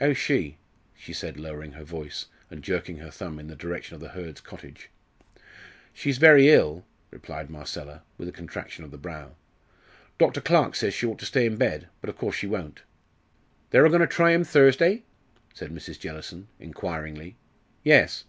'Ow 0.00 0.14
's 0.14 0.16
she?" 0.16 0.56
she 0.94 1.12
said, 1.12 1.38
lowering 1.38 1.72
her 1.72 1.84
voice 1.84 2.28
and 2.50 2.64
jerking 2.64 2.96
her 2.96 3.10
thumb 3.10 3.38
in 3.38 3.46
the 3.48 3.54
direction 3.54 3.94
of 3.94 4.00
the 4.00 4.08
Hurds' 4.08 4.40
cottage. 4.40 4.88
"She's 5.92 6.16
very 6.16 6.48
ill," 6.50 6.86
replied 7.10 7.50
Marcella, 7.50 8.02
with 8.16 8.26
a 8.26 8.32
contraction 8.32 8.84
of 8.86 8.90
the 8.90 8.96
brow. 8.96 9.34
"Dr. 10.16 10.40
Clarke 10.40 10.76
says 10.76 10.94
she 10.94 11.04
ought 11.04 11.18
to 11.18 11.26
stay 11.26 11.44
in 11.44 11.58
bed, 11.58 11.88
but 12.00 12.08
of 12.08 12.16
course 12.16 12.36
she 12.36 12.46
won't." 12.46 12.84
"They're 13.68 13.84
a 13.84 13.90
goin' 13.90 14.00
to 14.00 14.06
try 14.06 14.32
'im 14.32 14.44
Thursday?" 14.44 15.02
said 15.52 15.70
Mrs. 15.70 15.98
Jellison, 16.00 16.48
inquiringly. 16.58 17.36
"Yes." 17.84 18.24